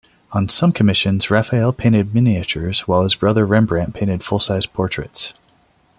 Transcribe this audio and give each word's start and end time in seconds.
On 0.31 0.49
some 0.49 0.71
commissions, 0.71 1.29
Raphaelle 1.29 1.71
painted 1.73 2.15
miniatures 2.15 2.87
while 2.87 3.03
his 3.03 3.13
brother, 3.13 3.45
Rembrandt, 3.45 3.93
painted 3.93 4.23
full-size 4.23 4.65
portraits. 4.65 5.31